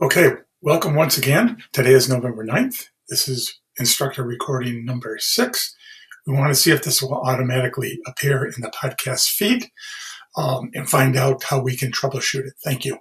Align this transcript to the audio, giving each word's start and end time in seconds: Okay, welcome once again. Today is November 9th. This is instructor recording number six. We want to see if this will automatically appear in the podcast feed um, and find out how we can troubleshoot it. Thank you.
Okay, 0.00 0.30
welcome 0.62 0.94
once 0.94 1.18
again. 1.18 1.60
Today 1.72 1.90
is 1.90 2.08
November 2.08 2.46
9th. 2.46 2.84
This 3.08 3.26
is 3.26 3.58
instructor 3.80 4.22
recording 4.22 4.84
number 4.84 5.18
six. 5.18 5.74
We 6.24 6.34
want 6.34 6.50
to 6.50 6.54
see 6.54 6.70
if 6.70 6.84
this 6.84 7.02
will 7.02 7.14
automatically 7.14 7.98
appear 8.06 8.44
in 8.44 8.60
the 8.60 8.70
podcast 8.70 9.28
feed 9.30 9.64
um, 10.36 10.70
and 10.72 10.88
find 10.88 11.16
out 11.16 11.42
how 11.42 11.60
we 11.60 11.76
can 11.76 11.90
troubleshoot 11.90 12.46
it. 12.46 12.52
Thank 12.62 12.84
you. 12.84 12.98